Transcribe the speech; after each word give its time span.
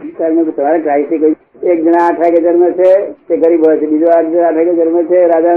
તમારે 0.00 0.78
ક્રાઇસ્ટે 0.78 1.18
કહ્યું 1.18 1.36
એક 1.62 1.84
જણા 1.84 2.06
આઠ 2.06 2.18
વાગે 2.18 2.40
જન્મ 2.42 2.70
છે, 2.70 3.12
તે 3.28 3.36
ગરીબ 3.36 3.66
હોય 3.66 3.76
છે. 3.76 3.86
બીજો 3.86 4.06
આઠ 4.06 4.36
આઠ 4.36 4.56
વાગે 4.56 4.74
જન્મ 4.74 5.02
છે 5.02 5.26
રાજા 5.26 5.54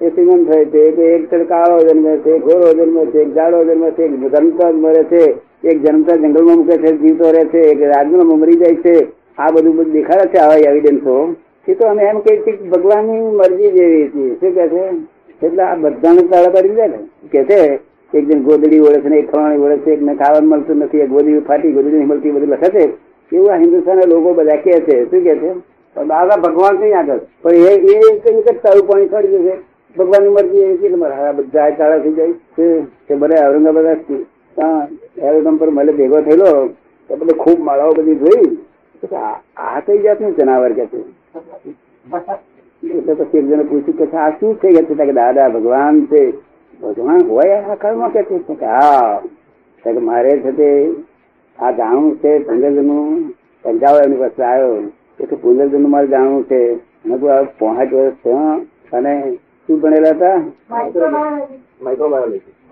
એ 0.00 0.08
શ્રીમંત 0.08 0.52
થાય 0.52 0.64
છે. 0.64 0.78
એક 0.78 1.30
તો 1.30 1.44
કાળો 1.44 1.78
જન્મ 1.78 2.16
છે 2.16 2.38
ઘોડો 2.38 2.72
જન્મ 2.72 3.04
છે, 3.04 3.18
એક 3.18 3.34
જાડો 3.34 3.64
જન્મ 3.64 3.90
છે, 3.90 4.04
એક 4.04 4.36
જન્મતા 4.36 4.70
મરે 4.70 5.04
છે. 5.04 5.34
એક 5.64 5.82
જન્મતા 5.82 6.16
જંગલમાં 6.16 6.56
મૂકે 6.56 6.76
છે, 6.76 6.92
જીવતો 6.92 7.30
રહે 7.30 7.44
છે, 7.44 7.58
એક 7.58 7.82
રાજમાં 7.82 8.26
મરી 8.26 8.52
જાય 8.52 8.74
છે. 8.74 9.06
આ 9.38 9.50
બધું 9.50 9.76
બધું 9.76 9.92
દેખાડે 9.92 10.28
છે 10.28 10.38
આવા 10.38 10.54
એવિડન્સો 10.54 11.34
એ 11.68 11.74
તો 11.74 11.86
અમે 11.86 12.02
એમ 12.02 12.18
કહીએ 12.18 12.40
છીએ 12.40 12.68
ભગવાનની 12.68 13.20
મરજી 13.20 13.70
જેવી 13.70 14.04
હતી. 14.04 14.36
શું 14.40 14.54
કે 14.54 14.68
છે? 14.68 14.82
એટલે 15.46 15.62
આ 15.62 15.74
બધાને 15.74 16.22
તાળા 16.22 16.48
પાડી 16.48 16.68
દે 16.68 16.86
ને. 16.86 16.98
કે 17.32 17.44
છે, 17.44 17.78
એક 18.14 18.28
જણ 18.28 18.42
ગોદડી 18.42 18.80
ઓળે 18.80 19.00
છે 19.00 19.14
એક 19.14 19.32
ખવાણી 19.32 19.56
ઓળે 19.56 19.76
છે, 19.76 19.90
એકને 19.92 20.14
ખાવાનું 20.14 20.50
મળતું 20.50 20.76
નથી, 20.76 20.98
એક 20.98 21.08
ગોદડી 21.08 21.38
ફાટી 21.38 21.72
ગોદડી 21.72 21.96
નહીં 21.96 22.08
મળતી 22.08 22.30
બધું 22.30 22.48
લખે 22.48 22.68
છે. 22.68 23.07
એવું 23.32 23.50
આ 23.50 23.58
હિન્દુસ્તાનના 23.58 24.06
લોકો 24.06 24.34
બધા 24.34 24.58
કહે 24.58 24.80
છે 24.82 24.96
શું 25.04 25.22
કે 25.22 25.34
છે 25.36 25.50
પણ 25.96 26.08
દાદા 26.08 26.38
ભગવાન 26.38 26.78
કઈ 26.78 26.94
આગળ 26.94 27.20
પણ 27.42 27.88
એ 27.88 27.98
એ 28.06 28.20
કઈ 28.20 28.42
કે 28.42 28.52
તારું 28.58 28.86
પાણી 28.86 29.08
છોડી 29.08 29.32
દેશે 29.36 29.54
ભગવાનની 29.96 30.30
મરજી 30.30 30.62
એવી 30.62 30.78
છે 30.78 30.86
એટલે 30.86 30.98
મારા 30.98 31.32
બધા 31.34 31.70
તાળા 31.72 32.00
થઈ 32.00 32.14
જાય 32.14 32.34
છે 32.56 32.66
તે 33.06 33.14
બધા 33.16 33.46
ઔરંગાબાદ 33.46 34.10
એરોડમ 35.20 35.56
પર 35.56 35.70
મને 35.70 35.92
ભેગો 35.92 36.22
થયેલો 36.22 36.50
તો 37.10 37.16
બધે 37.16 37.34
ખૂબ 37.36 37.58
માળાઓ 37.60 37.94
બધી 37.94 38.16
જોઈ 38.16 38.50
તો 39.02 39.16
આ 39.18 39.34
આ 39.64 39.80
કઈ 39.82 39.98
જાતનું 40.00 40.34
જનાવર 40.34 40.74
કે 40.74 40.86
છે 40.86 40.98
એટલે 42.82 43.14
પછી 43.16 43.38
એક 43.38 43.46
જણે 43.46 43.64
પૂછ્યું 43.64 43.98
કે 44.00 44.16
આ 44.16 44.30
શું 44.34 44.58
છે 44.58 44.72
કે 44.78 44.82
છે 44.88 44.94
કે 45.02 45.14
દાદા 45.14 45.48
ભગવાન 45.50 46.06
છે 46.06 46.22
ભગવાન 46.80 47.22
હોય 47.26 47.58
આ 47.60 47.76
કાળમાં 47.76 48.12
કે 48.12 48.24
છે 48.24 48.40
કે 48.54 48.66
હા 48.66 49.20
તો 49.84 49.88
કે 49.90 50.00
મારે 50.02 50.32
છે 50.40 50.52
તે 50.52 50.68
આ 51.58 51.70
જાણવું 51.70 52.18
છે 52.18 52.38
પુનર્જન્મ? 52.38 52.90
પંચાવન 53.64 54.12
પાસે 54.14 54.42
આવ્યો. 54.42 54.82
એટલે 55.20 55.68
તો 55.68 55.78
મારે 55.78 56.06
જાણવું 56.06 56.44
છે. 56.44 56.60
પાંચ 57.58 57.92
વર્ષ 57.92 58.14
થયા 58.24 58.60
અને 58.92 59.36
શું 59.66 59.80
ભણેલા 59.80 60.10
હતા? 60.10 60.42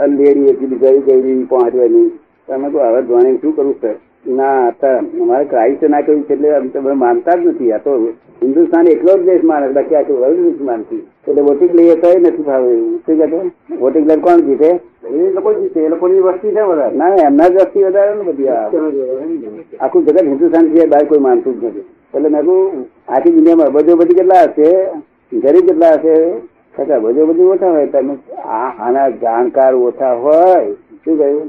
અંધેરી 0.01 0.51
હતી 0.51 0.67
બિચારી 0.67 1.47
પાંચ 1.51 1.75
વર્ષની. 1.75 2.11
તમે 2.49 2.69
કહું 2.71 2.83
હવે 2.83 3.03
જાણીને 3.03 3.39
શું 3.39 3.57
કરવું 3.57 3.75
છે? 3.75 3.93
ના 4.27 4.69
હતા 4.69 4.99
અમારે 4.99 5.45
ક્રાઇસ્ટ 5.45 5.85
ના 5.85 6.01
કર્યું 6.01 6.23
છે 6.23 6.33
એટલે 6.33 6.55
અમે 6.57 6.69
તો 6.69 6.95
માનતા 6.95 7.35
જ 7.35 7.47
નથી. 7.47 7.73
આ 7.73 7.79
તો 7.79 8.09
હિન્દુસ્તાન 8.43 8.87
એકલો 8.87 9.13
જ 9.19 9.27
દેશ 9.27 9.45
માને 9.45 9.69
બાકી 9.69 9.95
આખી 9.95 10.13
વર્લ્ડ 10.13 10.47
નથી 10.47 10.65
માનતી. 10.65 11.03
એટલે 11.29 11.43
વોટિંગ 11.43 11.75
લઈએ 11.75 11.95
તો 11.95 12.09
નથી 12.19 12.43
ભાવે 12.43 12.73
શું 12.79 13.19
કહે 13.19 13.77
વોટિંગ 13.77 14.07
લઈ 14.07 14.21
કોણ 14.21 14.41
જીતે? 14.41 14.71
એ 15.07 15.33
લોકો 15.33 15.55
જીતે 15.55 15.81
એ 15.81 15.89
લોકોની 15.89 16.21
વસ્તી 16.21 16.51
છે 16.51 16.61
વધારે. 16.61 16.97
ના, 16.97 17.09
એમના 17.09 17.49
જ 17.49 17.55
વસ્તી 17.55 17.85
વધારે 17.85 18.15
ને 18.15 18.23
બધી 18.23 18.49
આખું 19.81 20.05
જગત 20.05 20.25
હિન્દુસ્તાન 20.25 20.69
છે 20.69 20.87
બહાર 20.87 21.05
કોઈ 21.05 21.19
માનતું 21.19 21.61
જ 21.61 21.65
નથી. 21.65 21.85
એટલે 22.15 22.29
મેં 22.29 22.43
કહું 22.43 22.87
આખી 23.09 23.31
દુનિયામાં 23.31 23.73
બધો 23.73 23.97
બધી 23.97 24.15
કેટલા 24.15 24.43
હશે? 24.43 24.87
ગરીબ 25.33 25.67
કેટલા 25.67 25.91
હશે? 25.91 26.17
છતાં 26.79 27.03
બધો 27.03 27.27
બધી 27.27 27.43
ઓછા 27.43 27.71
હોય. 27.71 27.87
તમે 27.87 28.17
આના 28.79 29.09
જાણકાર 29.09 29.75
ઓછા 29.75 30.13
હોય. 30.13 30.73
શું 30.73 31.19
કહ્યું? 31.19 31.43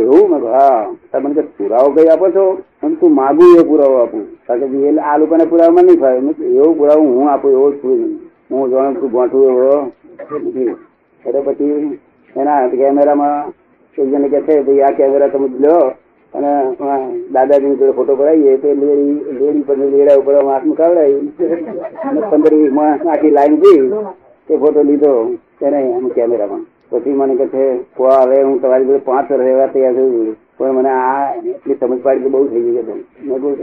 એવું? 0.00 0.30
મેં 0.30 0.50
હા. 0.50 0.94
તમે 1.12 1.34
કે 1.34 1.40
પુરાવો 1.40 1.90
કઈ 1.90 2.06
આપો 2.06 2.28
છો? 2.28 2.58
અને 2.82 2.94
તું 2.94 3.14
માગું 3.14 3.60
એ 3.60 3.62
પુરાવો 3.62 3.94
આપું. 3.94 4.26
કારણ 4.46 4.60
કે 4.60 4.98
આ 4.98 5.16
લોકોને 5.16 5.44
પુરાવામાં 5.44 5.84
નહીં 5.84 6.00
ફાવે. 6.00 6.44
એવો 6.46 6.72
પુરાવો 6.72 7.00
હું 7.00 7.30
આપું, 7.30 7.52
એવો 7.52 7.72
જ 7.72 7.74
હું 8.50 8.70
જાણું 8.70 9.02
છું, 9.02 9.10
ગોઠવું 9.10 9.46
એવો. 9.46 9.92
એટલે 11.26 11.40
પછી 11.40 11.98
એના 12.36 12.68
કેમેરામાં 12.68 13.52
જણે 13.96 14.28
કે 14.28 14.40
છે, 14.46 14.62
ભાઈ 14.62 14.82
આ 14.82 14.96
કેમેરા 14.98 15.28
તમે 15.28 15.48
લો 15.64 15.76
અને 16.32 16.50
દાદાજી 17.34 17.76
જોડે 17.78 17.92
ફોટો 17.98 18.16
પડાવીએ. 18.16 18.58
તો 18.62 18.68
લેડી 18.80 19.38
લેડી 19.40 19.64
પર 19.68 19.76
લેડા 19.78 20.18
ઉપર 20.20 20.34
હાથ 20.48 20.66
મુકાવડાવી 20.70 21.30
અને 22.08 22.20
પંદર 22.30 22.54
વીસમાં 22.54 23.08
આખી 23.08 23.36
લાઈન 23.38 23.56
ગઈ 23.62 23.80
તે 24.48 24.58
ફોટો 24.58 24.82
લીધો 24.82 25.12
તેને 25.60 25.80
એમ 25.96 26.06
કેમેરામાં. 26.10 26.62
પછી 26.90 27.16
મને 27.18 27.34
કહે 27.40 27.46
છે 27.54 27.64
હવે 27.98 28.42
હું 28.42 28.60
તમારી 28.60 28.86
જોડે 28.86 29.04
પાંચ 29.08 29.28
રહેવા 29.30 29.68
તૈયાર 29.74 29.94
છું, 29.94 30.36
પણ 30.58 30.72
મને 30.78 30.90
આ 30.90 31.34
એટલી 31.34 31.78
સમજ 31.80 32.00
પાડી 32.04 32.24
તો 32.24 32.30
બહુ 32.30 32.48
થઈ 32.52 32.62
ગઈ 32.64 32.76
કે 32.78 32.82
મેં 33.28 33.38
કહું 33.42 33.54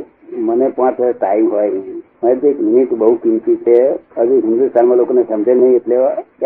મને 0.47 0.65
પાંચ 0.77 0.99
વર્ષ 0.99 1.17
ટાઈમ 1.17 1.49
હોય. 1.51 1.69
નહીં 1.71 2.01
મને 2.21 2.35
તો 2.41 2.47
એક 2.47 2.59
મિનિટ 2.59 2.91
બહુ 3.01 3.15
કિંમતી 3.23 3.57
છે. 3.65 3.77
હજુ 4.17 4.41
હિન્દુસ્તાનમાં 4.45 4.97
લોકોને 4.99 5.23
સમજે 5.23 5.53
નહીં 5.55 5.75
એટલે 5.79 5.97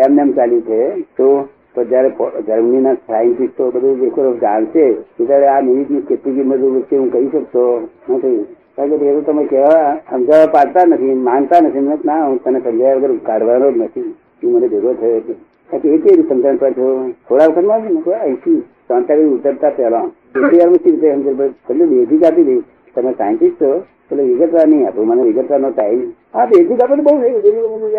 એમને 0.06 0.22
એમ 0.22 0.32
ચાલ્યું 0.38 0.64
છે. 0.68 0.80
તો 1.16 1.26
તો 1.74 1.84
જયારે 1.84 2.10
જર્મનીના 2.46 2.94
સાયન્ટિસ્ટો 3.06 3.70
બધું 3.70 4.00
દેખો 4.00 4.22
જાણશે 4.40 4.84
ત્યારે 5.18 5.46
આ 5.48 5.60
મિનિટની 5.60 6.02
કેટલી 6.08 6.34
કિંમત 6.34 6.64
વચ્ચે 6.74 6.96
હું 6.96 7.12
કહી 7.12 7.28
શકતો 7.28 7.62
નથી. 8.08 8.40
કારણ 8.76 8.98
કે 9.00 9.06
એ 9.06 9.14
તો 9.14 9.20
તમે 9.20 9.44
કહેવા, 9.44 9.86
સમજાવવા 10.10 10.46
પાડતા 10.46 10.84
નથી, 10.84 11.14
માનતા 11.28 11.60
નથી. 11.60 11.84
મેં 11.86 11.98
ના, 12.04 12.26
હું 12.26 12.38
તને 12.44 12.60
સમજાવ્યા 12.60 12.96
વગર 12.96 13.16
કાઢવાનો 13.28 13.70
જ 13.72 13.76
નથી. 13.76 14.14
તું 14.40 14.52
મને 14.52 14.68
ભેગો 14.68 14.92
થયો 15.00 15.20
છે. 15.20 15.34
એ 15.70 15.98
કેવી 15.98 16.26
સમજણ 16.28 16.56
પાછો 16.56 16.86
થોડા 17.28 17.46
વખતમાં 17.46 17.80
ને 17.84 18.14
અહીંથી 18.14 18.60
શાંતાવી 18.88 19.30
ઉતરતા 19.36 19.70
પહેલા. 19.70 20.06
એટલી 20.34 20.58
વાર 20.58 20.70
મુશ્કેલ 20.70 20.96
છે 21.00 21.14
સમજણ 21.14 21.40
એટલે 21.44 21.84
બેઝિક 21.86 22.24
આપી 22.24 22.46
દઈશ 22.48 22.66
તમે 22.96 23.12
સાયન્ટિસ્ટ 23.12 23.62
છો, 23.62 23.70
એટલે 24.10 24.22
વિગતવાર 24.22 24.68
નહીં 24.68 24.86
આપો. 24.88 25.04
મને 25.04 25.22
વિગતવારનો 25.22 25.70
ટાઈમ 25.70 26.02
હા 26.34 26.46
બેઝિક 26.52 26.82
આપે 26.82 27.02
બહુ 27.08 27.16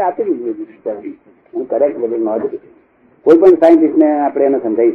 આપી 0.08 0.24
દીધું 0.24 1.14
હું 1.54 1.68
કરેક્ટ 1.70 1.98
બધું 1.98 2.24
નોંધ 2.30 2.56
કોઈ 3.26 3.38
પણ 3.38 3.50
સાયન્ટિસ્ટ 3.50 3.98
ને 3.98 4.20
આપણે 4.20 4.46
એને 4.46 4.60
સમજાવી 4.60 4.92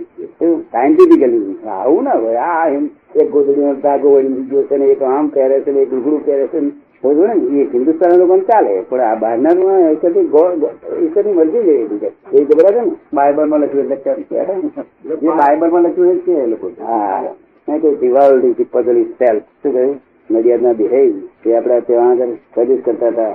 સાયન્ટિફિકલી 0.73 1.59
આવું 1.69 2.03
ના 2.05 2.11
હોય. 2.11 2.37
આ 2.37 2.69
એક 3.17 3.31
ગોદડીનો 3.31 3.75
ધાગો 3.75 4.09
વળી 4.11 4.29
બીજો 4.29 4.63
છે 4.63 4.77
ને 4.77 4.85
એક 4.85 5.03
આમ 5.03 5.29
પહેરે 5.29 5.61
છે 5.61 5.73
ને 5.73 5.81
એક 5.81 5.91
ઘૂઘડું 5.91 6.25
પહેરે 6.25 6.47
છે 6.47 6.61
ને. 6.61 6.71
એ 7.05 7.65
હિન્દુસ્તાન 7.75 8.19
લોકો 8.19 8.39
ચાલે. 8.39 8.81
પણ 8.89 9.01
આ 9.01 9.15
બહારના 9.15 9.51
ઈશ્વરની 9.51 11.33
મરજી 11.33 11.63
છે 11.63 11.87
બીજા 11.87 12.07
એ 12.33 12.45
તો 12.45 12.71
છે 12.73 12.81
ને. 12.81 12.91
બાઇબલમાં 13.15 13.61
લખ્યું 13.61 13.85
એટલે 13.85 15.17
જે 15.17 15.29
બાઇબલમાં 15.29 15.83
લખ્યું 15.83 16.09
એ 16.09 16.19
છે 16.19 16.33
એ 16.33 16.47
લોકો. 16.47 16.71
હા. 16.81 17.23
મેં 17.69 17.81
કહ્યું 17.81 17.99
દિવાળી 17.99 18.53
થી 18.53 18.67
પદલી 18.73 19.05
સેલ્ફ 19.05 19.43
શું 19.63 19.73
કહ્યું? 19.73 20.01
નડિયાદના 20.31 20.73
બિહેવ 20.73 21.13
એ 21.47 21.55
આપડા 21.55 21.81
ત્યાં 21.81 22.11
આગળ 22.11 22.27
સર્વિસ 22.55 22.79
કરતા 22.85 23.09
હતા. 23.09 23.33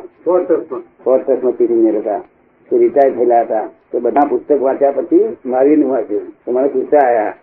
ફોર્ટસમાં 1.03 1.57
પીટીને 1.57 1.91
હતા. 1.91 2.19
તે 2.19 2.32
રિટાયર 2.77 3.13
થયેલા 3.13 3.41
હતા, 3.41 3.69
તો 3.91 3.99
બધા 3.99 4.27
પુસ્તક 4.29 4.61
વાંચ્યા 4.61 4.91
પછી 4.91 5.37
મારીને 5.45 5.85
વાંચ્યું. 5.85 6.21
તો 6.45 6.51
મને 6.51 6.67
પૂછતા 6.67 7.07
આવ્યા 7.07 7.33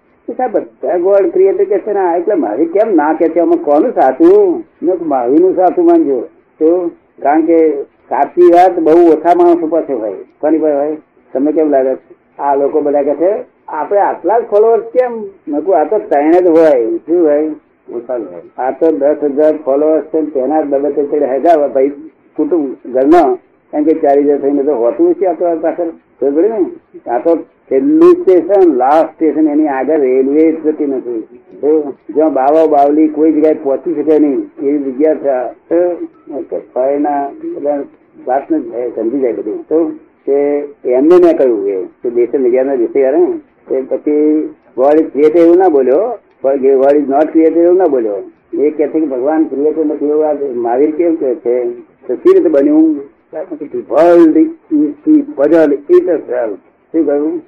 બધા 0.53 0.97
ગોડ 0.97 1.33
ક્રિએટર 1.33 1.65
કે 1.65 1.79
છે 1.79 1.93
ને? 1.93 2.19
એટલે 2.19 2.35
મારી 2.35 2.67
કેમ 2.67 2.95
ના 2.95 3.13
કે 3.13 3.29
છે? 3.29 3.41
આમાં 3.41 3.65
કોનું 3.65 3.93
સાચું? 3.93 4.65
મેં 4.83 4.95
માવીનું 5.03 5.57
સાચું 5.57 5.85
માનજો. 5.85 6.21
તો 6.59 6.91
કારણ 7.23 7.43
કે 7.43 7.83
સાચી 7.83 8.43
વાત 8.43 8.79
બહુ 8.79 9.13
ઓછા 9.13 9.35
માણસો 9.37 9.67
પાસે 9.67 9.93
હોય. 9.93 10.13
કોની 10.13 10.59
પાસે 10.59 10.75
હોય? 10.75 10.97
તમને 11.33 11.53
કેમ 11.53 11.71
લાગે? 11.71 11.97
આ 12.39 12.55
લોકો 12.55 12.81
બધા 12.81 13.03
કે 13.03 13.15
છે, 13.15 13.45
આપણે 13.69 14.01
આટલા 14.01 14.39
જ 14.39 14.43
ફોલોઅર્સ 14.43 14.83
કેમ? 14.83 15.13
મેં 15.49 15.61
કહું 15.61 15.77
આ 15.77 15.85
તો 15.85 15.99
ત્રણ 15.99 16.31
જ 16.31 16.47
હોય. 16.47 16.97
શું 16.97 17.27
હોય? 17.27 17.51
આ 18.59 18.71
તો 18.71 18.91
દસ 18.91 19.17
હજાર 19.23 19.57
ફોલોઅર્સ 19.57 20.05
છે 20.05 20.23
તેના 20.23 20.63
બાબતે 20.63 21.27
હજાર 21.27 21.69
ભાઈ 21.69 21.89
કુટુંબ 22.37 22.75
ઘરના 22.93 23.37
કેમ 23.73 23.83
કે 23.83 23.95
ચારી 23.95 24.25
હજાર 24.25 24.39
થઈને 24.39 24.63
તો 24.63 24.75
હોતું 24.75 25.15
છે 25.15 25.27
આ 25.27 25.33
તો 25.33 25.59
પાછળ. 25.61 25.87
ને? 26.23 27.11
આ 27.11 27.19
તો 27.19 27.37
છેલ્લું 27.37 28.13
સ્ટેશન 28.13 28.75
લાસ્ટ 28.75 29.11
સ્ટેશન, 29.15 29.49
એની 29.49 29.69
આગળ 29.69 30.01
રેલવે 30.01 30.53
જતી 30.53 30.87
નથી. 30.87 31.29
જ્યાં 32.15 32.33
બાવા 32.33 32.67
બાવલી 32.67 33.09
કોઈ 33.09 33.33
જગ્યાએ 33.33 33.55
પહોંચી 33.55 33.95
શકે 33.95 34.19
નહીં, 34.19 34.51
એવી 34.63 34.79
જગ્યા 34.79 35.55
છે. 35.71 35.97
ફળના 36.75 37.31
બધા 37.55 37.83
વાતને 38.27 38.59
સમજી 38.97 39.19
જાય 39.19 39.33
બધું. 39.33 39.63
તો 39.63 39.91
તે 40.27 40.65
એમને 40.85 41.17
મેં 41.25 41.37
કહ્યું 41.37 41.89
કે 42.03 42.11
દેશે 42.11 42.39
મીડિયાના 42.39 42.73
યાર 42.97 43.15
તે 43.69 43.81
પછી 43.81 44.49
વર્ડ 44.79 45.01
ક્રિએટર 45.13 45.39
એવું 45.39 45.57
ના 45.57 45.69
બોલ્યો. 45.69 46.19
વર્ડ 46.45 46.97
ઇઝ 46.97 47.09
નોટ 47.09 47.33
ક્રિએટર 47.33 47.61
એવું 47.61 47.77
ના 47.77 47.85
બોલ્યો. 47.85 48.15
એ 48.55 48.71
કહે 48.71 48.89
છે 48.89 49.01
કે 49.01 49.07
ભગવાન 49.07 49.45
ક્રિએટર 49.45 49.87
નથી 49.87 50.05
એવું 50.05 50.63
મારી 50.63 50.93
કેમ 50.93 51.15
કહે 51.15 51.35
છે? 51.35 51.65
તો 52.07 52.15
સી 52.15 52.35
રીતે 52.35 52.49
બન્યું? 52.49 53.01
કહ્યું? 57.07 57.43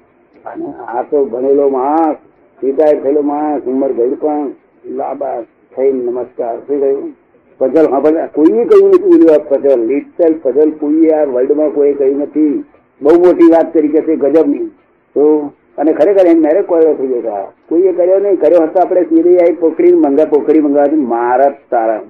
અને 0.45 0.67
આ 0.89 1.03
તો 1.03 1.25
ભણેલો 1.25 1.69
માણસ 1.69 2.17
રિટાયર 2.65 3.03
થયેલો 3.03 3.23
માણસ, 3.23 3.63
ઉંમર 3.63 3.93
ગઈ 3.93 4.15
પણ 4.15 4.51
લાંબા 4.87 5.43
થઈ 5.77 5.93
નમસ્કાર. 5.93 6.59
શું 6.59 6.81
કહ્યું? 6.81 7.13
પઝલ 7.59 7.87
હા 7.91 8.27
કોઈએ 8.27 8.65
કહ્યું 8.65 8.89
નથી 8.89 8.99
બોલ્યું 8.99 9.35
આ 9.35 9.39
પઝલ 9.39 9.87
લિટલ 9.87 10.35
પઝલ 10.43 10.71
કોઈએ 10.71 11.11
આ 11.11 11.25
વર્લ્ડમાં 11.25 11.69
કોઈ 11.69 11.93
કહ્યું 11.93 12.19
નથી. 12.19 12.65
બહુ 13.03 13.25
મોટી 13.25 13.47
વાત 13.47 13.75
કરી 13.75 13.89
કે 13.89 14.01
છે 14.01 14.17
ગજબની. 14.17 14.67
તો, 15.15 15.53
અને 15.79 15.93
ખરેખર 15.93 16.27
એમ 16.27 16.41
મેરે 16.41 16.63
કોયડો 16.63 16.95
થઈ 16.95 17.07
ગયો 17.07 17.21
કોઈએ 17.69 17.93
કર્યો 17.93 18.19
નહીં. 18.19 18.41
કર્યો 18.41 18.63
હતો 18.63 18.81
આપણે 18.81 19.03
સીધી 19.03 19.39
આવી 19.39 19.53
પોકડી 19.53 19.93
મંગા 19.93 20.25
પોકડી 20.25 20.61
મંગાવતી 20.61 20.97
મારા 20.97 21.55
તારા. 21.71 22.01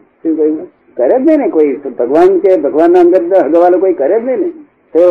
કરે 1.02 1.18
જ 1.18 1.24
નહીં 1.26 1.40
ને 1.40 1.48
કોઈ? 1.48 1.76
ભગવાન 1.98 2.40
કે 2.40 2.56
ભગવાનના 2.56 3.00
અંદર 3.00 3.22
હગવાલો 3.46 3.78
કોઈ 3.78 3.94
કરે 3.94 4.20
જ 4.20 4.24
નહીં 4.24 4.40
ને? 4.40 4.50
તો 4.94 5.06